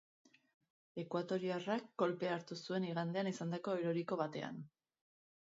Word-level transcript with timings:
Ekuatoriarrak 1.01 1.85
kolpea 2.03 2.33
hartu 2.37 2.59
zuen 2.63 2.89
igandean 2.89 3.31
izandako 3.33 3.79
eroriko 3.83 4.19
batean. 4.23 4.63